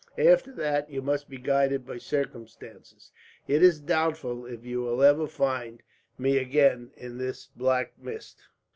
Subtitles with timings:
[0.17, 3.11] After that, you must be guided by circumstances.
[3.47, 5.83] It is doubtful if you will ever find
[6.17, 8.41] me again, in this black mist."